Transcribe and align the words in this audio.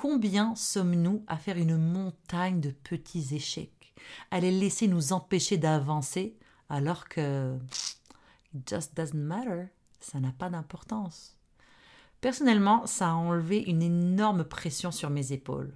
Combien 0.00 0.54
sommes-nous 0.54 1.24
à 1.26 1.36
faire 1.36 1.58
une 1.58 1.76
montagne 1.76 2.60
de 2.60 2.70
petits 2.70 3.34
échecs, 3.34 3.92
à 4.30 4.38
les 4.38 4.52
laisser 4.52 4.86
nous 4.86 5.12
empêcher 5.12 5.56
d'avancer, 5.56 6.38
alors 6.68 7.08
que 7.08 7.58
it 8.54 8.68
just 8.70 8.96
doesn't 8.96 9.18
matter, 9.18 9.64
ça 9.98 10.20
n'a 10.20 10.30
pas 10.30 10.50
d'importance. 10.50 11.36
Personnellement, 12.20 12.86
ça 12.86 13.08
a 13.08 13.14
enlevé 13.14 13.58
une 13.58 13.82
énorme 13.82 14.44
pression 14.44 14.92
sur 14.92 15.10
mes 15.10 15.32
épaules. 15.32 15.74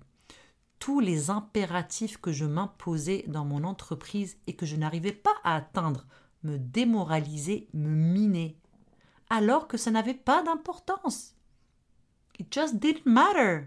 Tous 0.79 1.01
les 1.01 1.31
impératifs 1.31 2.19
que 2.19 2.31
je 2.31 2.45
m'imposais 2.45 3.25
dans 3.27 3.45
mon 3.45 3.65
entreprise 3.65 4.37
et 4.47 4.55
que 4.55 4.67
je 4.67 4.77
n'arrivais 4.77 5.11
pas 5.11 5.35
à 5.43 5.57
atteindre 5.57 6.07
me 6.45 6.59
démoralisaient, 6.59 7.67
me 7.75 7.91
minaient, 7.91 8.57
alors 9.31 9.67
que 9.67 9.77
ça 9.77 9.91
n'avait 9.91 10.15
pas 10.15 10.45
d'importance. 10.45 11.35
It 12.39 12.55
just 12.55 12.77
didn't 12.77 13.05
matter. 13.05 13.67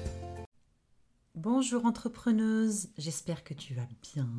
Bonjour 1.43 1.87
entrepreneuse, 1.87 2.89
j'espère 2.99 3.43
que 3.43 3.55
tu 3.55 3.73
vas 3.73 3.87
bien. 4.13 4.29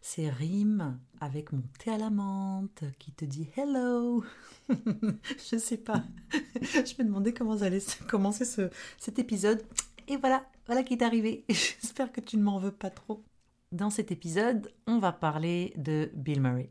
C'est 0.00 0.28
Rim 0.28 1.00
avec 1.20 1.50
mon 1.50 1.64
thé 1.80 1.90
à 1.90 1.98
la 1.98 2.10
menthe 2.10 2.84
qui 3.00 3.10
te 3.10 3.24
dit 3.24 3.48
hello. 3.56 4.22
je 4.70 5.58
sais 5.58 5.78
pas, 5.78 6.04
je 6.52 6.94
me 7.02 7.08
demandais 7.08 7.34
comment 7.34 7.60
allait 7.62 7.82
commencer 8.08 8.44
ce, 8.44 8.70
cet 8.98 9.18
épisode. 9.18 9.64
Et 10.06 10.16
voilà, 10.16 10.46
voilà 10.66 10.84
qui 10.84 10.94
est 10.94 11.02
arrivé. 11.02 11.44
J'espère 11.48 12.12
que 12.12 12.20
tu 12.20 12.36
ne 12.36 12.44
m'en 12.44 12.60
veux 12.60 12.70
pas 12.70 12.90
trop. 12.90 13.24
Dans 13.72 13.90
cet 13.90 14.12
épisode, 14.12 14.72
on 14.86 15.00
va 15.00 15.10
parler 15.10 15.72
de 15.76 16.08
Bill 16.14 16.40
Murray, 16.40 16.70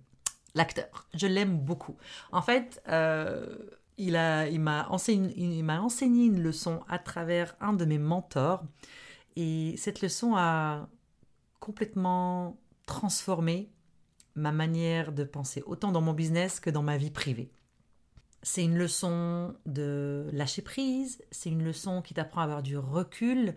l'acteur. 0.55 1.09
Je 1.13 1.27
l'aime 1.27 1.59
beaucoup. 1.59 1.97
En 2.31 2.41
fait, 2.41 2.81
euh, 2.87 3.57
il 3.97 4.13
m'a 4.61 4.87
enseigné 4.87 6.25
une 6.25 6.41
leçon 6.41 6.79
à 6.87 6.99
travers 6.99 7.57
un 7.59 7.73
de 7.73 7.83
mes 7.83 7.99
mentors. 7.99 8.63
Et 9.39 9.75
cette 9.77 10.01
leçon 10.01 10.33
a 10.35 10.89
complètement 11.59 12.57
transformé 12.87 13.69
ma 14.33 14.51
manière 14.51 15.11
de 15.11 15.23
penser, 15.23 15.61
autant 15.67 15.91
dans 15.91 16.01
mon 16.01 16.13
business 16.13 16.59
que 16.59 16.71
dans 16.71 16.81
ma 16.81 16.97
vie 16.97 17.11
privée. 17.11 17.51
C'est 18.41 18.63
une 18.63 18.79
leçon 18.79 19.53
de 19.67 20.27
lâcher 20.33 20.63
prise, 20.63 21.21
c'est 21.29 21.51
une 21.51 21.63
leçon 21.63 22.01
qui 22.01 22.15
t'apprend 22.15 22.41
à 22.41 22.45
avoir 22.45 22.63
du 22.63 22.79
recul 22.79 23.53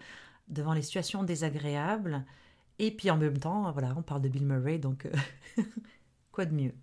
devant 0.49 0.75
les 0.75 0.83
situations 0.83 1.23
désagréables. 1.23 2.27
Et 2.79 2.91
puis 2.91 3.11
en 3.11 3.17
même 3.17 3.39
temps, 3.39 3.73
voilà, 3.73 3.95
on 3.97 4.03
parle 4.03 4.21
de 4.21 4.29
Bill 4.29 4.45
Murray, 4.45 4.77
donc 4.77 5.07
euh, 5.07 5.63
quoi 6.31 6.45
de 6.45 6.53
mieux? 6.53 6.75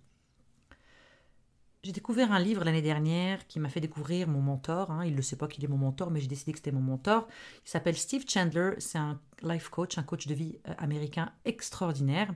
J'ai 1.88 1.92
découvert 1.94 2.32
un 2.32 2.38
livre 2.38 2.64
l'année 2.64 2.82
dernière 2.82 3.46
qui 3.46 3.58
m'a 3.58 3.70
fait 3.70 3.80
découvrir 3.80 4.28
mon 4.28 4.42
mentor. 4.42 4.90
Hein. 4.90 5.06
Il 5.06 5.14
ne 5.14 5.22
sait 5.22 5.36
pas 5.36 5.48
qu'il 5.48 5.64
est 5.64 5.68
mon 5.68 5.78
mentor, 5.78 6.10
mais 6.10 6.20
j'ai 6.20 6.26
décidé 6.26 6.52
que 6.52 6.58
c'était 6.58 6.70
mon 6.70 6.82
mentor. 6.82 7.26
Il 7.64 7.70
s'appelle 7.70 7.96
Steve 7.96 8.24
Chandler. 8.28 8.72
C'est 8.76 8.98
un 8.98 9.18
life 9.42 9.70
coach, 9.70 9.96
un 9.96 10.02
coach 10.02 10.26
de 10.26 10.34
vie 10.34 10.58
euh, 10.68 10.74
américain 10.76 11.32
extraordinaire. 11.46 12.34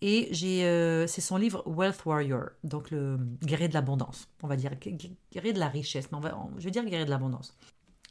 Et 0.00 0.28
j'ai, 0.30 0.64
euh, 0.64 1.06
c'est 1.06 1.20
son 1.20 1.36
livre 1.36 1.62
Wealth 1.66 2.06
Warrior, 2.06 2.52
donc 2.64 2.90
le 2.90 3.18
guerrier 3.42 3.68
de 3.68 3.74
l'abondance. 3.74 4.28
On 4.42 4.46
va 4.46 4.56
dire 4.56 4.74
guerrier 4.76 5.52
de 5.52 5.58
la 5.58 5.68
richesse, 5.68 6.08
mais 6.10 6.18
je 6.56 6.64
vais 6.64 6.70
dire 6.70 6.86
guerrier 6.86 7.04
de 7.04 7.10
l'abondance. 7.10 7.54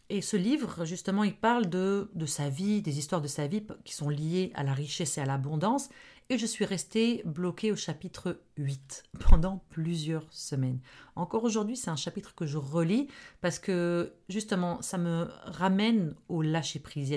Et 0.09 0.21
ce 0.21 0.37
livre, 0.37 0.85
justement, 0.85 1.23
il 1.23 1.35
parle 1.35 1.67
de, 1.67 2.11
de 2.13 2.25
sa 2.25 2.49
vie, 2.49 2.81
des 2.81 2.99
histoires 2.99 3.21
de 3.21 3.27
sa 3.27 3.47
vie 3.47 3.63
qui 3.83 3.93
sont 3.93 4.09
liées 4.09 4.51
à 4.53 4.63
la 4.63 4.73
richesse 4.73 5.17
et 5.17 5.21
à 5.21 5.25
l'abondance 5.25 5.89
et 6.29 6.37
je 6.39 6.45
suis 6.45 6.65
restée 6.65 7.21
bloquée 7.25 7.71
au 7.71 7.75
chapitre 7.75 8.41
8 8.57 9.03
pendant 9.29 9.63
plusieurs 9.69 10.25
semaines. 10.31 10.79
Encore 11.15 11.43
aujourd'hui, 11.43 11.77
c'est 11.77 11.91
un 11.91 11.95
chapitre 11.95 12.33
que 12.33 12.45
je 12.45 12.57
relis 12.57 13.07
parce 13.41 13.59
que 13.59 14.13
justement, 14.27 14.81
ça 14.81 14.97
me 14.97 15.27
ramène 15.43 16.15
au 16.27 16.41
lâcher-prise. 16.41 17.13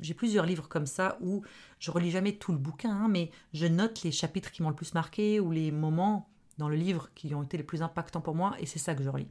J'ai 0.00 0.14
plusieurs 0.14 0.46
livres 0.46 0.68
comme 0.68 0.86
ça 0.86 1.18
où 1.20 1.42
je 1.78 1.90
relis 1.90 2.10
jamais 2.10 2.32
tout 2.32 2.52
le 2.52 2.58
bouquin, 2.58 2.90
hein, 2.90 3.08
mais 3.08 3.30
je 3.52 3.66
note 3.66 4.02
les 4.02 4.10
chapitres 4.10 4.50
qui 4.50 4.62
m'ont 4.62 4.70
le 4.70 4.74
plus 4.74 4.94
marqué 4.94 5.38
ou 5.38 5.52
les 5.52 5.70
moments 5.70 6.28
dans 6.58 6.68
le 6.68 6.76
livre 6.76 7.10
qui 7.14 7.32
ont 7.34 7.44
été 7.44 7.56
les 7.56 7.62
plus 7.62 7.82
impactants 7.82 8.20
pour 8.20 8.34
moi 8.34 8.56
et 8.58 8.66
c'est 8.66 8.80
ça 8.80 8.96
que 8.96 9.04
je 9.04 9.08
relis. 9.08 9.28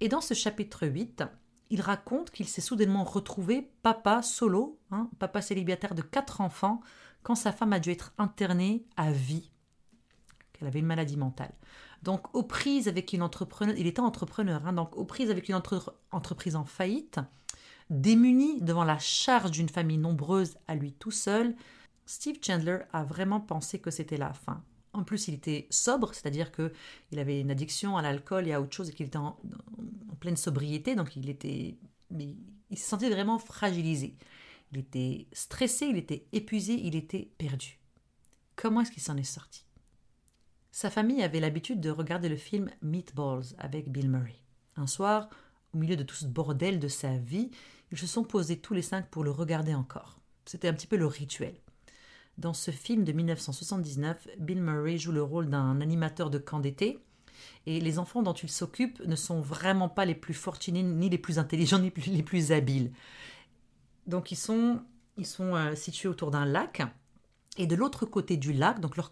Et 0.00 0.08
dans 0.08 0.20
ce 0.20 0.34
chapitre 0.34 0.86
8, 0.86 1.24
il 1.72 1.80
raconte 1.80 2.30
qu'il 2.30 2.46
s'est 2.46 2.60
soudainement 2.60 3.02
retrouvé 3.02 3.70
papa 3.82 4.20
solo, 4.20 4.78
hein, 4.90 5.08
papa 5.18 5.40
célibataire 5.40 5.94
de 5.94 6.02
quatre 6.02 6.42
enfants, 6.42 6.82
quand 7.22 7.34
sa 7.34 7.50
femme 7.50 7.72
a 7.72 7.80
dû 7.80 7.90
être 7.90 8.12
internée 8.18 8.84
à 8.98 9.10
vie, 9.10 9.50
qu'elle 10.52 10.68
avait 10.68 10.80
une 10.80 10.86
maladie 10.86 11.16
mentale. 11.16 11.54
Donc 12.02 12.34
aux 12.34 12.42
prises 12.42 12.88
avec 12.88 13.14
une 13.14 13.22
entrepreneur, 13.22 13.74
il 13.78 13.86
était 13.86 14.00
entrepreneur, 14.00 14.60
hein, 14.66 14.74
donc 14.74 14.98
aux 14.98 15.06
prises 15.06 15.30
avec 15.30 15.48
une 15.48 15.54
entreprise 16.12 16.56
en 16.56 16.66
faillite, 16.66 17.20
démuni 17.88 18.60
devant 18.60 18.84
la 18.84 18.98
charge 18.98 19.50
d'une 19.50 19.70
famille 19.70 19.96
nombreuse 19.96 20.58
à 20.68 20.74
lui 20.74 20.92
tout 20.92 21.10
seul, 21.10 21.56
Steve 22.04 22.36
Chandler 22.44 22.80
a 22.92 23.02
vraiment 23.02 23.40
pensé 23.40 23.78
que 23.78 23.90
c'était 23.90 24.18
la 24.18 24.34
fin. 24.34 24.62
En 24.94 25.04
plus, 25.04 25.28
il 25.28 25.34
était 25.34 25.66
sobre, 25.70 26.14
c'est-à-dire 26.14 26.52
que 26.52 26.72
il 27.10 27.18
avait 27.18 27.40
une 27.40 27.50
addiction 27.50 27.96
à 27.96 28.02
l'alcool 28.02 28.46
et 28.46 28.52
à 28.52 28.60
autre 28.60 28.74
chose 28.74 28.90
et 28.90 28.92
qu'il 28.92 29.06
était 29.06 29.16
en, 29.16 29.38
pleine 30.20 30.36
sobriété, 30.36 30.94
donc 30.94 31.16
il 31.16 31.28
était, 31.28 31.76
il 32.10 32.78
se 32.78 32.88
sentait 32.88 33.10
vraiment 33.10 33.38
fragilisé. 33.40 34.16
Il 34.70 34.78
était 34.78 35.26
stressé, 35.32 35.86
il 35.86 35.96
était 35.96 36.26
épuisé, 36.32 36.74
il 36.74 36.94
était 36.94 37.30
perdu. 37.38 37.78
Comment 38.54 38.82
est-ce 38.82 38.92
qu'il 38.92 39.02
s'en 39.02 39.16
est 39.16 39.24
sorti? 39.24 39.64
Sa 40.70 40.90
famille 40.90 41.22
avait 41.22 41.40
l'habitude 41.40 41.80
de 41.80 41.90
regarder 41.90 42.28
le 42.28 42.36
film 42.36 42.70
Meatballs 42.80 43.54
avec 43.58 43.90
Bill 43.90 44.08
Murray. 44.08 44.40
Un 44.76 44.86
soir, 44.86 45.28
au 45.74 45.78
milieu 45.78 45.96
de 45.96 46.02
tout 46.02 46.14
ce 46.14 46.26
bordel 46.26 46.78
de 46.78 46.88
sa 46.88 47.16
vie, 47.18 47.50
ils 47.90 47.98
se 47.98 48.06
sont 48.06 48.24
posés 48.24 48.58
tous 48.58 48.72
les 48.72 48.82
cinq 48.82 49.08
pour 49.10 49.24
le 49.24 49.30
regarder 49.30 49.74
encore. 49.74 50.18
C'était 50.46 50.68
un 50.68 50.72
petit 50.72 50.86
peu 50.86 50.96
le 50.96 51.06
rituel. 51.06 51.54
Dans 52.42 52.54
ce 52.54 52.72
film 52.72 53.04
de 53.04 53.12
1979, 53.12 54.26
Bill 54.40 54.60
Murray 54.60 54.98
joue 54.98 55.12
le 55.12 55.22
rôle 55.22 55.48
d'un 55.48 55.80
animateur 55.80 56.28
de 56.28 56.38
camp 56.38 56.58
d'été, 56.58 56.98
et 57.66 57.78
les 57.78 58.00
enfants 58.00 58.20
dont 58.20 58.32
il 58.32 58.50
s'occupe 58.50 58.98
ne 59.06 59.14
sont 59.14 59.40
vraiment 59.40 59.88
pas 59.88 60.04
les 60.04 60.16
plus 60.16 60.34
fortunés, 60.34 60.82
ni 60.82 61.08
les 61.08 61.18
plus 61.18 61.38
intelligents, 61.38 61.78
ni 61.78 61.92
les 62.08 62.24
plus 62.24 62.50
habiles. 62.50 62.90
Donc 64.08 64.32
ils 64.32 64.36
sont, 64.36 64.80
ils 65.18 65.26
sont 65.26 65.54
euh, 65.54 65.76
situés 65.76 66.08
autour 66.08 66.32
d'un 66.32 66.44
lac. 66.44 66.82
Et 67.58 67.68
de 67.68 67.76
l'autre 67.76 68.06
côté 68.06 68.36
du 68.36 68.52
lac, 68.52 68.80
donc 68.80 68.96
leur, 68.96 69.08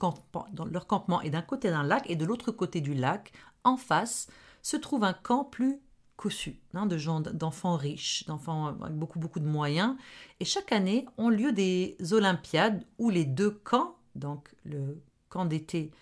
leur 0.68 0.88
campement 0.88 1.22
est 1.22 1.30
d'un 1.30 1.42
côté 1.42 1.70
d'un 1.70 1.84
lac, 1.84 2.10
et 2.10 2.16
de 2.16 2.24
l'autre 2.24 2.50
côté 2.50 2.80
du 2.80 2.94
lac, 2.94 3.30
en 3.62 3.76
face, 3.76 4.26
se 4.60 4.76
trouve 4.76 5.04
un 5.04 5.12
camp 5.12 5.44
plus 5.44 5.78
cossu, 6.20 6.60
hein, 6.75 6.84
de 6.84 6.98
gens, 6.98 7.20
d'enfants 7.20 7.76
riches, 7.76 8.26
d'enfants 8.26 8.76
avec 8.82 8.94
beaucoup, 8.94 9.19
beaucoup 9.19 9.41
de 9.41 9.47
moyens. 9.47 9.97
Et 10.38 10.44
chaque 10.44 10.70
année 10.70 11.06
ont 11.16 11.31
lieu 11.31 11.50
des 11.50 11.97
Olympiades 12.12 12.84
où 12.98 13.08
les 13.08 13.25
deux 13.25 13.50
camps, 13.50 13.97
donc 14.14 14.50
le 14.64 15.00
camp 15.30 15.47
d'été 15.47 15.92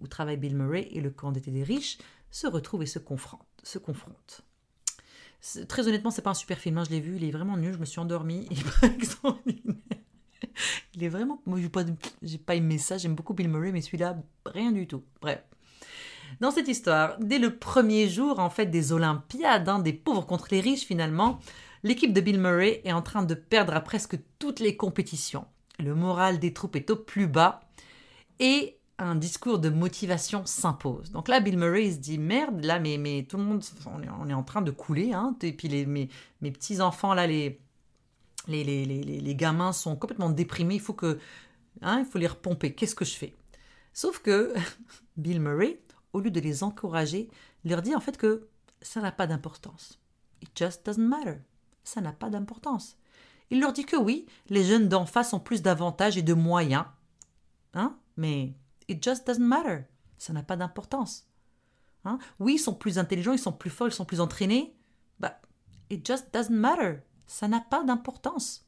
où 0.00 0.06
travaille 0.06 0.36
Bill 0.36 0.54
Murray 0.54 0.86
et 0.92 1.00
le 1.00 1.10
camp 1.10 1.32
d'été 1.32 1.50
des 1.50 1.64
riches, 1.64 1.98
se 2.30 2.46
retrouvent 2.46 2.84
et 2.84 2.86
se 2.86 3.00
confrontent. 3.00 3.44
Se 3.64 3.78
confrontent. 3.78 4.42
Très 5.68 5.88
honnêtement, 5.88 6.12
c'est 6.12 6.22
pas 6.22 6.30
un 6.30 6.34
super 6.34 6.58
film. 6.58 6.78
Hein, 6.78 6.84
je 6.84 6.90
l'ai 6.90 7.00
vu, 7.00 7.16
il 7.16 7.24
est 7.24 7.32
vraiment 7.32 7.56
nul. 7.56 7.72
Je 7.74 7.78
me 7.78 7.84
suis 7.84 7.98
endormie. 7.98 8.46
Il 8.50 8.58
est 8.58 8.94
extraordinaire. 8.94 9.74
Il 10.94 11.08
vraiment. 11.10 11.42
Moi, 11.46 11.58
j'ai 11.60 11.68
pas, 11.68 11.84
pas 12.46 12.54
aimé 12.54 12.78
ça. 12.78 12.96
J'aime 12.96 13.16
beaucoup 13.16 13.34
Bill 13.34 13.48
Murray, 13.48 13.72
mais 13.72 13.80
celui-là, 13.80 14.22
rien 14.46 14.70
du 14.70 14.86
tout. 14.86 15.02
Bref. 15.20 15.42
Dans 16.40 16.50
cette 16.50 16.68
histoire, 16.68 17.16
dès 17.18 17.38
le 17.38 17.56
premier 17.56 18.08
jour 18.08 18.38
en 18.38 18.50
fait 18.50 18.66
des 18.66 18.92
Olympiades, 18.92 19.68
hein, 19.68 19.78
des 19.78 19.92
pauvres 19.92 20.26
contre 20.26 20.48
les 20.50 20.60
riches 20.60 20.84
finalement, 20.84 21.38
l'équipe 21.82 22.12
de 22.12 22.20
Bill 22.20 22.38
Murray 22.38 22.80
est 22.84 22.92
en 22.92 23.02
train 23.02 23.22
de 23.22 23.34
perdre 23.34 23.74
à 23.74 23.80
presque 23.80 24.16
toutes 24.38 24.60
les 24.60 24.76
compétitions. 24.76 25.46
Le 25.78 25.94
moral 25.94 26.38
des 26.38 26.52
troupes 26.52 26.76
est 26.76 26.90
au 26.90 26.96
plus 26.96 27.26
bas 27.26 27.60
et 28.38 28.78
un 28.98 29.14
discours 29.16 29.58
de 29.58 29.68
motivation 29.68 30.42
s'impose. 30.44 31.10
Donc 31.10 31.28
là, 31.28 31.40
Bill 31.40 31.58
Murray 31.58 31.90
se 31.90 31.98
dit 31.98 32.18
merde, 32.18 32.64
là, 32.64 32.78
mais, 32.78 32.98
mais 32.98 33.26
tout 33.28 33.36
le 33.36 33.42
monde, 33.42 33.64
on 33.86 34.28
est, 34.28 34.34
en 34.34 34.42
train 34.44 34.62
de 34.62 34.70
couler, 34.70 35.12
hein, 35.12 35.34
et 35.42 35.52
puis 35.52 35.68
les, 35.68 35.86
mes, 35.86 36.08
mes 36.40 36.52
petits 36.52 36.80
enfants 36.80 37.14
là, 37.14 37.26
les 37.26 37.58
les, 38.48 38.64
les, 38.64 38.84
les, 38.84 39.02
les, 39.02 39.34
gamins 39.34 39.72
sont 39.72 39.96
complètement 39.96 40.30
déprimés, 40.30 40.74
il 40.74 40.80
faut 40.80 40.94
que, 40.94 41.18
hein, 41.80 42.00
il 42.00 42.04
faut 42.04 42.18
les 42.18 42.26
repomper. 42.26 42.72
Qu'est-ce 42.74 42.94
que 42.94 43.04
je 43.04 43.14
fais? 43.14 43.34
Sauf 43.92 44.18
que 44.18 44.52
Bill 45.16 45.40
Murray, 45.40 45.80
au 46.12 46.20
lieu 46.20 46.30
de 46.30 46.40
les 46.40 46.62
encourager, 46.62 47.28
leur 47.64 47.82
dit 47.82 47.94
en 47.94 48.00
fait 48.00 48.16
que 48.16 48.48
ça 48.80 49.00
n'a 49.00 49.12
pas 49.12 49.26
d'importance. 49.26 50.00
It 50.42 50.50
just 50.56 50.84
doesn't 50.84 51.06
matter. 51.06 51.38
Ça 51.84 52.00
n'a 52.00 52.12
pas 52.12 52.30
d'importance. 52.30 52.96
Il 53.50 53.60
leur 53.60 53.72
dit 53.72 53.84
que 53.84 53.96
oui, 53.96 54.26
les 54.48 54.64
jeunes 54.64 54.88
d'en 54.88 55.06
face 55.06 55.32
ont 55.32 55.40
plus 55.40 55.62
d'avantages 55.62 56.16
et 56.16 56.22
de 56.22 56.34
moyens, 56.34 56.86
hein, 57.74 57.96
mais 58.16 58.54
It 58.88 59.02
just 59.02 59.26
doesn't 59.26 59.46
matter. 59.46 59.84
Ça 60.18 60.32
n'a 60.32 60.42
pas 60.42 60.56
d'importance. 60.56 61.26
Hein. 62.04 62.18
Oui, 62.38 62.54
ils 62.54 62.58
sont 62.58 62.74
plus 62.74 62.98
intelligents, 62.98 63.32
ils 63.32 63.38
sont 63.38 63.52
plus 63.52 63.70
forts, 63.70 63.88
ils 63.88 63.92
sont 63.92 64.04
plus 64.04 64.20
entraînés. 64.20 64.76
Bah, 65.18 65.40
it 65.90 66.06
just 66.06 66.32
doesn't 66.32 66.54
matter. 66.54 66.98
Ça 67.26 67.48
n'a 67.48 67.60
pas 67.60 67.84
d'importance. 67.84 68.66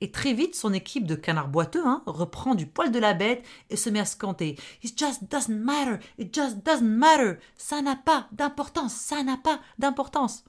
Et 0.00 0.10
très 0.10 0.32
vite, 0.32 0.54
son 0.54 0.72
équipe 0.72 1.06
de 1.06 1.14
canards 1.14 1.48
boiteux 1.48 1.84
hein, 1.84 2.02
reprend 2.06 2.54
du 2.54 2.66
poil 2.66 2.90
de 2.90 2.98
la 2.98 3.14
bête 3.14 3.44
et 3.70 3.76
se 3.76 3.90
met 3.90 4.00
à 4.00 4.04
se 4.04 4.16
canter. 4.16 4.58
It 4.82 4.98
just 4.98 5.24
doesn't 5.30 5.58
matter. 5.58 6.04
It 6.18 6.34
just 6.34 6.64
doesn't 6.64 6.82
matter. 6.82 7.38
Ça 7.56 7.82
n'a 7.82 7.96
pas 7.96 8.28
d'importance. 8.32 8.94
Ça 8.94 9.22
n'a 9.22 9.36
pas 9.36 9.60
d'importance. 9.78 10.44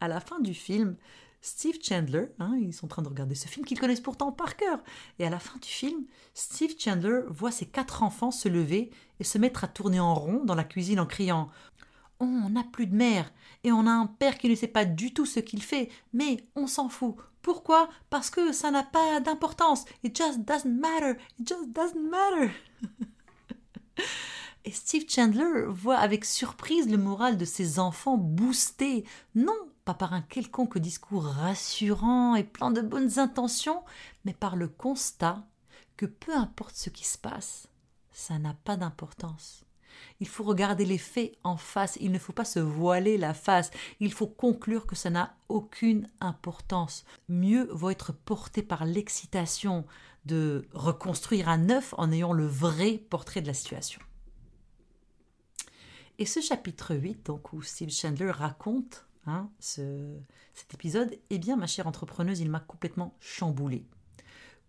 À 0.00 0.08
la 0.08 0.20
fin 0.20 0.40
du 0.40 0.54
film, 0.54 0.96
Steve 1.40 1.78
Chandler, 1.82 2.26
hein, 2.38 2.56
ils 2.60 2.72
sont 2.72 2.86
en 2.86 2.88
train 2.88 3.02
de 3.02 3.08
regarder 3.08 3.34
ce 3.34 3.48
film 3.48 3.64
qu'ils 3.66 3.78
connaissent 3.78 4.00
pourtant 4.00 4.32
par 4.32 4.56
cœur. 4.56 4.78
Et 5.18 5.26
à 5.26 5.30
la 5.30 5.38
fin 5.38 5.58
du 5.58 5.68
film, 5.68 6.04
Steve 6.34 6.74
Chandler 6.78 7.20
voit 7.28 7.50
ses 7.50 7.66
quatre 7.66 8.02
enfants 8.02 8.30
se 8.30 8.48
lever 8.48 8.90
et 9.20 9.24
se 9.24 9.38
mettre 9.38 9.64
à 9.64 9.68
tourner 9.68 10.00
en 10.00 10.14
rond 10.14 10.44
dans 10.44 10.54
la 10.54 10.64
cuisine 10.64 11.00
en 11.00 11.06
criant 11.06 11.50
on 12.22 12.50
n'a 12.50 12.64
plus 12.64 12.86
de 12.86 12.94
mère 12.94 13.32
et 13.64 13.72
on 13.72 13.86
a 13.86 13.90
un 13.90 14.06
père 14.06 14.38
qui 14.38 14.48
ne 14.48 14.54
sait 14.54 14.68
pas 14.68 14.84
du 14.84 15.12
tout 15.12 15.26
ce 15.26 15.40
qu'il 15.40 15.62
fait, 15.62 15.90
mais 16.12 16.46
on 16.54 16.66
s'en 16.66 16.88
fout. 16.88 17.16
Pourquoi? 17.42 17.88
Parce 18.08 18.30
que 18.30 18.52
ça 18.52 18.70
n'a 18.70 18.84
pas 18.84 19.20
d'importance. 19.20 19.84
It 20.02 20.16
just 20.16 20.40
doesn't 20.40 20.78
matter. 20.80 21.18
It 21.38 21.48
just 21.48 21.70
doesn't 21.70 22.08
matter. 22.08 22.52
Et 24.64 24.70
Steve 24.70 25.06
Chandler 25.08 25.64
voit 25.66 25.98
avec 25.98 26.24
surprise 26.24 26.88
le 26.88 26.96
moral 26.96 27.36
de 27.36 27.44
ses 27.44 27.80
enfants 27.80 28.16
boosté, 28.16 29.04
non 29.34 29.56
pas 29.84 29.94
par 29.94 30.12
un 30.12 30.22
quelconque 30.22 30.78
discours 30.78 31.24
rassurant 31.24 32.36
et 32.36 32.44
plein 32.44 32.70
de 32.70 32.80
bonnes 32.80 33.18
intentions, 33.18 33.82
mais 34.24 34.32
par 34.32 34.54
le 34.54 34.68
constat 34.68 35.44
que 35.96 36.06
peu 36.06 36.34
importe 36.36 36.76
ce 36.76 36.90
qui 36.90 37.04
se 37.04 37.18
passe, 37.18 37.66
ça 38.12 38.38
n'a 38.38 38.54
pas 38.54 38.76
d'importance. 38.76 39.64
Il 40.20 40.28
faut 40.28 40.44
regarder 40.44 40.84
les 40.84 40.98
faits 40.98 41.32
en 41.44 41.56
face, 41.56 41.98
il 42.00 42.12
ne 42.12 42.18
faut 42.18 42.32
pas 42.32 42.44
se 42.44 42.60
voiler 42.60 43.18
la 43.18 43.34
face, 43.34 43.70
il 44.00 44.12
faut 44.12 44.26
conclure 44.26 44.86
que 44.86 44.96
ça 44.96 45.10
n'a 45.10 45.34
aucune 45.48 46.08
importance. 46.20 47.04
Mieux 47.28 47.68
vaut 47.72 47.90
être 47.90 48.12
porté 48.12 48.62
par 48.62 48.84
l'excitation 48.84 49.84
de 50.24 50.66
reconstruire 50.72 51.48
à 51.48 51.56
neuf 51.56 51.94
en 51.98 52.12
ayant 52.12 52.32
le 52.32 52.46
vrai 52.46 53.02
portrait 53.10 53.42
de 53.42 53.48
la 53.48 53.54
situation. 53.54 54.00
Et 56.18 56.26
ce 56.26 56.40
chapitre 56.40 56.94
8, 56.94 57.26
donc, 57.26 57.52
où 57.52 57.62
Steve 57.62 57.90
Chandler 57.90 58.30
raconte 58.30 59.06
hein, 59.26 59.50
ce, 59.58 60.16
cet 60.54 60.74
épisode, 60.74 61.18
eh 61.30 61.38
bien, 61.38 61.56
ma 61.56 61.66
chère 61.66 61.86
entrepreneuse, 61.86 62.40
il 62.40 62.50
m'a 62.50 62.60
complètement 62.60 63.16
chamboulé. 63.18 63.84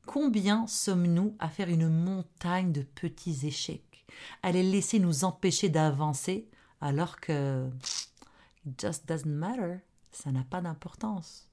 Combien 0.06 0.68
sommes-nous 0.68 1.36
à 1.40 1.50
faire 1.50 1.70
une 1.70 1.90
montagne 1.90 2.72
de 2.72 2.82
petits 2.82 3.48
échecs 3.48 4.06
à 4.42 4.52
les 4.52 4.64
laisser 4.64 5.00
nous 5.00 5.24
empêcher 5.24 5.70
d'avancer 5.70 6.50
alors 6.82 7.20
que 7.20 7.70
it 8.66 8.80
just 8.80 9.08
doesn't 9.08 9.26
matter, 9.26 9.78
ça 10.12 10.32
n'a 10.32 10.44
pas 10.44 10.62
d'importance. 10.62 11.50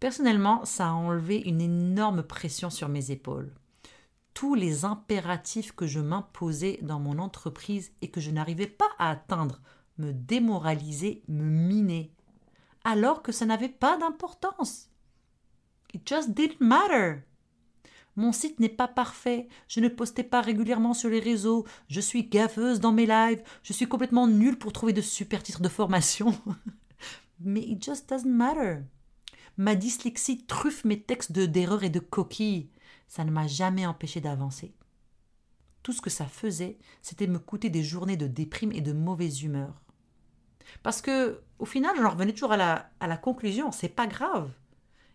Personnellement, 0.00 0.64
ça 0.64 0.88
a 0.88 0.92
enlevé 0.92 1.38
une 1.38 1.60
énorme 1.60 2.22
pression 2.22 2.70
sur 2.70 2.88
mes 2.88 3.10
épaules. 3.10 3.52
Tous 4.34 4.54
les 4.54 4.84
impératifs 4.84 5.72
que 5.72 5.86
je 5.86 6.00
m'imposais 6.00 6.78
dans 6.82 6.98
mon 6.98 7.18
entreprise 7.18 7.92
et 8.00 8.10
que 8.10 8.20
je 8.20 8.30
n'arrivais 8.30 8.66
pas 8.66 8.88
à 8.98 9.10
atteindre 9.10 9.60
me 9.98 10.12
démoralisaient, 10.12 11.22
me 11.28 11.44
minaient, 11.44 12.10
alors 12.84 13.22
que 13.22 13.32
ça 13.32 13.44
n'avait 13.44 13.68
pas 13.68 13.98
d'importance. 13.98 14.88
It 15.92 16.08
just 16.08 16.30
didn't 16.30 16.60
matter. 16.60 17.24
Mon 18.16 18.32
site 18.32 18.60
n'est 18.60 18.68
pas 18.68 18.88
parfait, 18.88 19.48
je 19.68 19.80
ne 19.80 19.88
postais 19.88 20.24
pas 20.24 20.40
régulièrement 20.40 20.94
sur 20.94 21.08
les 21.08 21.20
réseaux, 21.20 21.64
je 21.88 22.00
suis 22.00 22.24
gaffeuse 22.24 22.80
dans 22.80 22.92
mes 22.92 23.06
lives, 23.06 23.42
je 23.62 23.72
suis 23.72 23.86
complètement 23.86 24.26
nulle 24.26 24.58
pour 24.58 24.72
trouver 24.72 24.92
de 24.92 25.00
super 25.00 25.42
titres 25.42 25.62
de 25.62 25.68
formation. 25.68 26.34
Mais 27.40 27.62
it 27.62 27.82
just 27.82 28.08
doesn't 28.08 28.28
matter. 28.28 28.82
Ma 29.56 29.74
dyslexie 29.74 30.44
truffe 30.46 30.84
mes 30.84 31.00
textes 31.00 31.32
d'erreurs 31.32 31.84
et 31.84 31.90
de 31.90 32.00
coquilles. 32.00 32.70
Ça 33.08 33.24
ne 33.24 33.30
m'a 33.30 33.46
jamais 33.46 33.86
empêché 33.86 34.20
d'avancer. 34.20 34.74
Tout 35.82 35.92
ce 35.92 36.02
que 36.02 36.10
ça 36.10 36.26
faisait, 36.26 36.78
c'était 37.02 37.26
me 37.26 37.38
coûter 37.38 37.70
des 37.70 37.82
journées 37.82 38.16
de 38.16 38.26
déprime 38.26 38.72
et 38.72 38.80
de 38.80 38.92
mauvaise 38.92 39.42
humeur. 39.42 39.80
Parce 40.82 41.00
que, 41.00 41.40
au 41.58 41.64
final, 41.64 41.96
j'en 41.96 42.10
revenais 42.10 42.32
toujours 42.32 42.52
à 42.52 42.56
la, 42.56 42.90
à 43.00 43.06
la 43.06 43.16
conclusion, 43.16 43.72
c'est 43.72 43.88
pas 43.88 44.06
grave. 44.06 44.50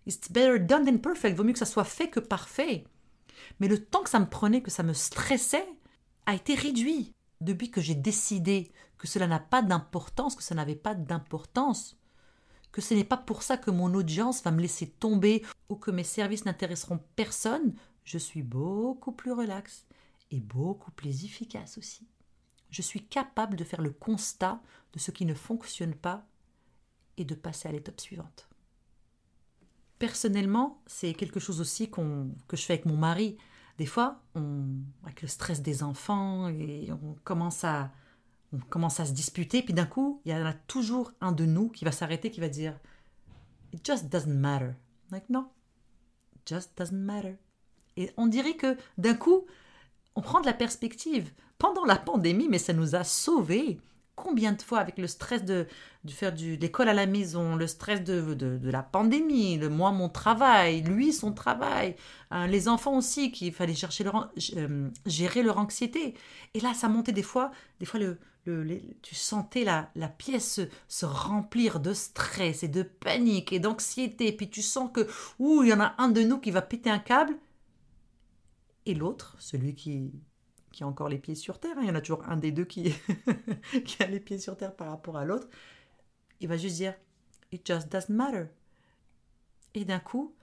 It's 0.05 0.31
better 0.31 0.59
done 0.59 0.85
than 0.85 0.97
perfect. 0.97 1.35
Vaut 1.37 1.43
mieux 1.43 1.53
que 1.53 1.59
ça 1.59 1.65
soit 1.65 1.83
fait 1.83 2.09
que 2.09 2.19
parfait. 2.19 2.85
Mais 3.59 3.67
le 3.67 3.83
temps 3.83 4.03
que 4.03 4.09
ça 4.09 4.19
me 4.19 4.29
prenait, 4.29 4.61
que 4.61 4.71
ça 4.71 4.83
me 4.83 4.93
stressait, 4.93 5.67
a 6.25 6.35
été 6.35 6.55
réduit 6.55 7.13
depuis 7.41 7.71
que 7.71 7.81
j'ai 7.81 7.95
décidé 7.95 8.71
que 8.97 9.07
cela 9.07 9.27
n'a 9.27 9.39
pas 9.39 9.61
d'importance, 9.61 10.35
que 10.35 10.43
ça 10.43 10.55
n'avait 10.55 10.75
pas 10.75 10.95
d'importance, 10.95 11.97
que 12.71 12.81
ce 12.81 12.93
n'est 12.93 13.03
pas 13.03 13.17
pour 13.17 13.43
ça 13.43 13.57
que 13.57 13.71
mon 13.71 13.93
audience 13.93 14.43
va 14.43 14.51
me 14.51 14.61
laisser 14.61 14.89
tomber 14.89 15.43
ou 15.69 15.75
que 15.75 15.91
mes 15.91 16.03
services 16.03 16.45
n'intéresseront 16.45 16.99
personne, 17.15 17.73
je 18.03 18.17
suis 18.17 18.43
beaucoup 18.43 19.11
plus 19.11 19.31
relax 19.31 19.85
et 20.31 20.39
beaucoup 20.39 20.91
plus 20.91 21.25
efficace 21.25 21.77
aussi. 21.77 22.07
Je 22.69 22.81
suis 22.81 23.05
capable 23.05 23.55
de 23.55 23.63
faire 23.63 23.81
le 23.81 23.91
constat 23.91 24.61
de 24.93 24.99
ce 24.99 25.11
qui 25.11 25.25
ne 25.25 25.33
fonctionne 25.33 25.95
pas 25.95 26.27
et 27.17 27.25
de 27.25 27.35
passer 27.35 27.69
à 27.69 27.71
l'étape 27.71 28.01
suivante. 28.01 28.49
Personnellement, 29.99 30.81
c'est 30.85 31.13
quelque 31.13 31.39
chose 31.39 31.61
aussi 31.61 31.89
qu'on, 31.89 32.29
que 32.47 32.57
je 32.57 32.63
fais 32.63 32.73
avec 32.73 32.85
mon 32.85 32.97
mari. 32.97 33.37
Des 33.77 33.85
fois, 33.85 34.21
on, 34.35 34.65
avec 35.03 35.21
le 35.21 35.27
stress 35.27 35.61
des 35.61 35.83
enfants, 35.83 36.49
et 36.49 36.89
on 36.91 37.15
commence 37.23 37.63
à, 37.63 37.91
on 38.53 38.59
commence 38.59 38.99
à 38.99 39.05
se 39.05 39.11
disputer, 39.11 39.61
puis 39.61 39.73
d'un 39.73 39.85
coup, 39.85 40.21
il 40.25 40.31
y 40.31 40.35
en 40.35 40.45
a 40.45 40.53
toujours 40.53 41.11
un 41.21 41.31
de 41.31 41.45
nous 41.45 41.69
qui 41.69 41.85
va 41.85 41.91
s'arrêter, 41.91 42.31
qui 42.31 42.39
va 42.39 42.49
dire 42.49 42.77
It 43.73 43.85
just 43.85 44.09
doesn't 44.09 44.33
matter. 44.33 44.71
Like, 45.11 45.29
non, 45.29 45.49
it 46.35 46.41
just 46.45 46.77
doesn't 46.77 46.97
matter. 46.97 47.37
Et 47.97 48.11
on 48.17 48.27
dirait 48.27 48.55
que 48.55 48.77
d'un 48.97 49.15
coup, 49.15 49.45
on 50.15 50.21
prend 50.21 50.41
de 50.41 50.45
la 50.45 50.53
perspective. 50.53 51.31
Pendant 51.57 51.85
la 51.85 51.95
pandémie, 51.95 52.49
mais 52.49 52.57
ça 52.57 52.73
nous 52.73 52.95
a 52.95 53.03
sauvés 53.03 53.79
combien 54.15 54.53
de 54.53 54.61
fois 54.61 54.79
avec 54.79 54.97
le 54.97 55.07
stress 55.07 55.43
de, 55.43 55.67
de 56.03 56.11
faire 56.11 56.33
du, 56.33 56.55
l'école 56.57 56.89
à 56.89 56.93
la 56.93 57.05
maison, 57.05 57.55
le 57.55 57.67
stress 57.67 58.03
de, 58.03 58.33
de, 58.33 58.69
la 58.69 58.83
pandémie, 58.83 59.57
le 59.57 59.69
moi 59.69 59.91
mon 59.91 60.09
travail, 60.09 60.81
lui 60.81 61.13
son 61.13 61.33
travail, 61.33 61.95
hein, 62.31 62.47
les 62.47 62.67
enfants 62.67 62.97
aussi 62.97 63.31
qu'il 63.31 63.53
fallait 63.53 63.75
chercher 63.75 64.05
euh, 64.55 64.89
gérer 65.05 65.43
leur 65.43 65.57
anxiété. 65.57 66.15
Et 66.53 66.59
là, 66.59 66.73
ça 66.73 66.87
montait 66.87 67.11
des 67.11 67.23
fois, 67.23 67.51
des 67.79 67.85
fois 67.85 67.99
le, 67.99 68.17
le, 68.45 68.79
tu 69.01 69.15
sentais 69.15 69.63
la, 69.63 69.89
la 69.95 70.07
pièce 70.07 70.61
se, 70.87 71.05
remplir 71.05 71.79
de 71.79 71.93
stress 71.93 72.63
et 72.63 72.67
de 72.67 72.83
panique 72.83 73.53
et 73.53 73.59
d'anxiété. 73.59 74.31
Puis 74.31 74.49
tu 74.49 74.61
sens 74.61 74.89
que, 74.93 75.07
ouh, 75.39 75.63
il 75.63 75.69
y 75.69 75.73
en 75.73 75.79
a 75.79 75.95
un 75.97 76.09
de 76.09 76.21
nous 76.21 76.39
qui 76.39 76.51
va 76.51 76.61
péter 76.61 76.89
un 76.89 76.99
câble. 76.99 77.35
Et 78.85 78.93
l'autre, 78.93 79.35
celui 79.39 79.73
qui, 79.73 80.11
qui 80.75 80.83
a 80.83 80.87
encore 80.87 81.07
les 81.07 81.17
pieds 81.17 81.35
sur 81.35 81.57
terre, 81.57 81.77
hein. 81.77 81.83
il 81.83 81.87
y 81.87 81.91
en 81.91 81.95
a 81.95 82.01
toujours 82.01 82.27
un 82.27 82.35
des 82.35 82.51
deux 82.51 82.65
qui, 82.65 82.93
a 84.01 84.07
les 84.07 84.19
pieds 84.19 84.37
sur 84.37 84.57
terre 84.57 84.75
par 84.75 84.89
rapport 84.89 85.15
à 85.15 85.23
l'autre, 85.23 85.47
il 86.41 86.49
va 86.49 86.57
juste 86.57 86.75
dire 86.75 86.93
It 87.53 87.65
just 87.65 87.89
doesn't 87.89 88.13
matter. 88.13 88.47
Et 89.73 89.85
d'un 89.85 89.99
coup, 89.99 90.35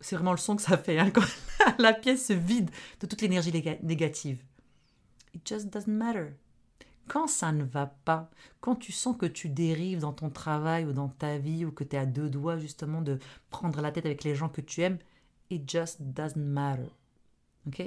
c'est 0.00 0.14
vraiment 0.14 0.32
le 0.32 0.36
son 0.36 0.56
que 0.56 0.62
ça 0.62 0.76
fait 0.76 0.98
hein, 0.98 1.10
quand 1.10 1.24
la 1.78 1.94
pièce 1.94 2.26
se 2.26 2.34
vide 2.34 2.70
de 3.00 3.06
toute 3.06 3.22
l'énergie 3.22 3.50
négative. 3.82 4.44
It 5.32 5.48
just 5.48 5.68
doesn't 5.68 5.90
matter. 5.90 6.34
Quand 7.08 7.28
ça 7.28 7.50
ne 7.50 7.64
va 7.64 7.86
pas, 7.86 8.30
quand 8.60 8.76
tu 8.76 8.92
sens 8.92 9.16
que 9.16 9.24
tu 9.24 9.48
dérives 9.48 10.00
dans 10.00 10.12
ton 10.12 10.28
travail 10.28 10.84
ou 10.84 10.92
dans 10.92 11.08
ta 11.08 11.38
vie 11.38 11.64
ou 11.64 11.72
que 11.72 11.82
tu 11.82 11.96
es 11.96 11.98
à 11.98 12.04
deux 12.04 12.28
doigts 12.28 12.58
justement 12.58 13.00
de 13.00 13.18
prendre 13.48 13.80
la 13.80 13.90
tête 13.90 14.04
avec 14.04 14.22
les 14.22 14.34
gens 14.34 14.50
que 14.50 14.60
tu 14.60 14.82
aimes, 14.82 14.98
It 15.50 15.68
just 15.68 16.00
doesn't 16.00 16.36
matter. 16.36 16.90
Ok? 17.66 17.82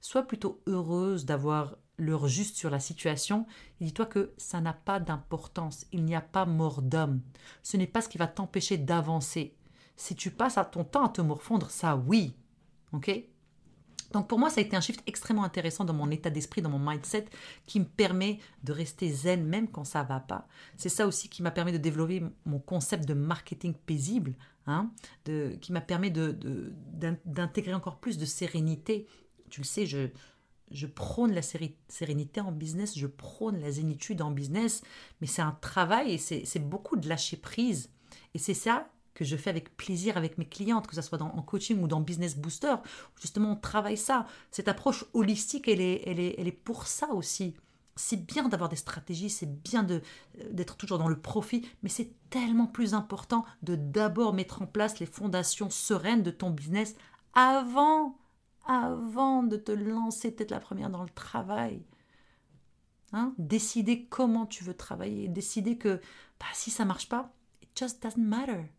Sois 0.00 0.22
plutôt 0.22 0.60
heureuse 0.66 1.24
d'avoir 1.24 1.76
l'heure 1.98 2.28
juste 2.28 2.56
sur 2.56 2.70
la 2.70 2.80
situation 2.80 3.46
et 3.80 3.84
dis-toi 3.84 4.06
que 4.06 4.32
ça 4.36 4.60
n'a 4.60 4.72
pas 4.72 5.00
d'importance. 5.00 5.86
Il 5.92 6.04
n'y 6.04 6.14
a 6.14 6.20
pas 6.20 6.46
mort 6.46 6.80
d'homme. 6.80 7.20
Ce 7.62 7.76
n'est 7.76 7.86
pas 7.86 8.00
ce 8.00 8.08
qui 8.08 8.18
va 8.18 8.28
t'empêcher 8.28 8.78
d'avancer. 8.78 9.54
Si 9.96 10.14
tu 10.14 10.30
passes 10.30 10.58
à 10.58 10.64
ton 10.64 10.84
temps 10.84 11.04
à 11.04 11.08
te 11.08 11.20
morfondre, 11.20 11.70
ça 11.70 11.96
oui. 11.96 12.36
Ok? 12.92 13.10
Donc 14.12 14.28
pour 14.28 14.38
moi, 14.38 14.50
ça 14.50 14.60
a 14.60 14.64
été 14.64 14.76
un 14.76 14.80
shift 14.80 15.02
extrêmement 15.06 15.44
intéressant 15.44 15.84
dans 15.84 15.92
mon 15.92 16.10
état 16.10 16.30
d'esprit, 16.30 16.62
dans 16.62 16.70
mon 16.70 16.78
mindset, 16.78 17.26
qui 17.66 17.80
me 17.80 17.84
permet 17.84 18.38
de 18.64 18.72
rester 18.72 19.10
zen 19.10 19.44
même 19.44 19.68
quand 19.68 19.84
ça 19.84 20.02
va 20.02 20.20
pas. 20.20 20.48
C'est 20.76 20.88
ça 20.88 21.06
aussi 21.06 21.28
qui 21.28 21.42
m'a 21.42 21.50
permis 21.50 21.72
de 21.72 21.78
développer 21.78 22.22
mon 22.46 22.58
concept 22.58 23.06
de 23.06 23.14
marketing 23.14 23.74
paisible, 23.74 24.34
Hein, 24.70 24.90
de, 25.24 25.56
qui 25.62 25.72
m'a 25.72 25.80
permis 25.80 26.10
d'intégrer 26.10 27.72
encore 27.72 28.00
plus 28.00 28.18
de 28.18 28.26
sérénité. 28.26 29.06
Tu 29.48 29.62
le 29.62 29.64
sais, 29.64 29.86
je, 29.86 30.08
je 30.70 30.86
prône 30.86 31.32
la 31.32 31.40
sérénité 31.40 32.42
en 32.42 32.52
business, 32.52 32.98
je 32.98 33.06
prône 33.06 33.60
la 33.60 33.70
zénitude 33.70 34.20
en 34.20 34.30
business, 34.30 34.82
mais 35.22 35.26
c'est 35.26 35.40
un 35.40 35.56
travail 35.62 36.12
et 36.12 36.18
c'est 36.18 36.58
beaucoup 36.58 36.98
de 36.98 37.08
lâcher 37.08 37.38
prise. 37.38 37.90
Et 38.34 38.38
c'est 38.38 38.52
ça 38.52 38.90
que 39.18 39.24
je 39.24 39.36
fais 39.36 39.50
avec 39.50 39.76
plaisir 39.76 40.16
avec 40.16 40.38
mes 40.38 40.44
clientes, 40.44 40.86
que 40.86 40.94
ce 40.94 41.02
soit 41.02 41.20
en 41.20 41.42
coaching 41.42 41.82
ou 41.82 41.88
dans 41.88 42.00
Business 42.00 42.36
Booster. 42.36 42.76
Justement, 43.20 43.50
on 43.50 43.56
travaille 43.56 43.96
ça. 43.96 44.26
Cette 44.52 44.68
approche 44.68 45.04
holistique, 45.12 45.66
elle 45.66 45.80
est, 45.80 46.04
elle 46.06 46.20
est, 46.20 46.36
elle 46.38 46.46
est 46.46 46.52
pour 46.52 46.86
ça 46.86 47.08
aussi. 47.08 47.56
C'est 47.96 48.24
bien 48.24 48.48
d'avoir 48.48 48.68
des 48.68 48.76
stratégies, 48.76 49.28
c'est 49.28 49.60
bien 49.60 49.82
de, 49.82 50.02
d'être 50.52 50.76
toujours 50.76 50.98
dans 50.98 51.08
le 51.08 51.18
profit, 51.20 51.68
mais 51.82 51.88
c'est 51.88 52.12
tellement 52.30 52.68
plus 52.68 52.94
important 52.94 53.44
de 53.64 53.74
d'abord 53.74 54.34
mettre 54.34 54.62
en 54.62 54.66
place 54.66 55.00
les 55.00 55.06
fondations 55.06 55.68
sereines 55.68 56.22
de 56.22 56.30
ton 56.30 56.50
business 56.50 56.94
avant, 57.34 58.16
avant 58.66 59.42
de 59.42 59.56
te 59.56 59.72
lancer 59.72 60.30
peut-être 60.30 60.52
la 60.52 60.60
première 60.60 60.90
dans 60.90 61.02
le 61.02 61.10
travail. 61.10 61.82
Hein? 63.12 63.34
Décider 63.36 64.04
comment 64.04 64.46
tu 64.46 64.62
veux 64.62 64.74
travailler, 64.74 65.26
décider 65.26 65.76
que 65.76 66.00
bah, 66.38 66.46
si 66.54 66.70
ça 66.70 66.84
marche 66.84 67.08
pas, 67.08 67.34
it 67.60 67.70
just 67.76 68.00
doesn't 68.00 68.22
matter. 68.22 68.70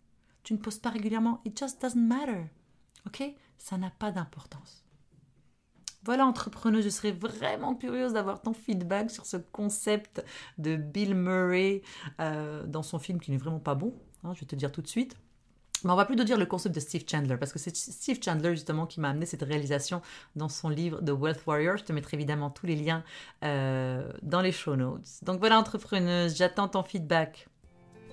Tu 0.49 0.55
ne 0.55 0.57
poses 0.57 0.79
pas 0.79 0.89
régulièrement, 0.89 1.41
it 1.45 1.55
just 1.55 1.79
doesn't 1.79 2.01
matter. 2.01 2.49
Ok? 3.05 3.21
Ça 3.59 3.77
n'a 3.77 3.91
pas 3.91 4.09
d'importance. 4.09 4.83
Voilà, 6.05 6.25
entrepreneuse, 6.25 6.83
je 6.83 6.89
serais 6.89 7.11
vraiment 7.11 7.75
curieuse 7.75 8.13
d'avoir 8.13 8.41
ton 8.41 8.53
feedback 8.53 9.11
sur 9.11 9.27
ce 9.27 9.37
concept 9.37 10.25
de 10.57 10.75
Bill 10.75 11.13
Murray 11.13 11.83
euh, 12.19 12.65
dans 12.65 12.81
son 12.81 12.97
film 12.97 13.19
qui 13.19 13.29
n'est 13.29 13.37
vraiment 13.37 13.59
pas 13.59 13.75
bon, 13.75 13.93
hein, 14.23 14.33
je 14.33 14.39
vais 14.39 14.47
te 14.47 14.55
dire 14.55 14.71
tout 14.71 14.81
de 14.81 14.87
suite. 14.87 15.15
Mais 15.83 15.91
on 15.91 15.95
va 15.95 16.05
plutôt 16.05 16.23
dire 16.23 16.39
le 16.39 16.47
concept 16.47 16.73
de 16.73 16.79
Steve 16.79 17.03
Chandler, 17.07 17.37
parce 17.37 17.53
que 17.53 17.59
c'est 17.59 17.75
Steve 17.75 18.17
Chandler 18.19 18.49
justement 18.55 18.87
qui 18.87 18.99
m'a 18.99 19.09
amené 19.09 19.27
cette 19.27 19.43
réalisation 19.43 20.01
dans 20.35 20.49
son 20.49 20.69
livre 20.69 20.99
The 21.05 21.11
Wealth 21.11 21.45
Warrior. 21.45 21.77
Je 21.77 21.83
te 21.83 21.93
mettrai 21.93 22.17
évidemment 22.17 22.49
tous 22.49 22.65
les 22.65 22.75
liens 22.75 23.03
euh, 23.43 24.11
dans 24.23 24.41
les 24.41 24.51
show 24.51 24.75
notes. 24.75 25.19
Donc 25.21 25.37
voilà, 25.41 25.59
entrepreneuse, 25.59 26.35
j'attends 26.35 26.69
ton 26.69 26.81
feedback. 26.81 27.47